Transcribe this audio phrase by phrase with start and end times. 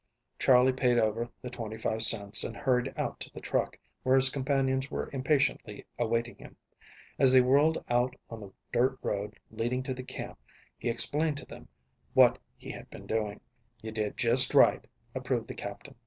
[0.39, 4.31] Charley paid over the twenty five cents and hurried out to the truck, where his
[4.31, 6.55] companions were impatiently awaiting him.
[7.19, 10.39] As they whirled out on the dirt road leading to the camp
[10.79, 11.67] he explained to them
[12.15, 13.41] what he had been doing.
[13.83, 14.83] "You did just right,"
[15.13, 15.93] approved the Captain.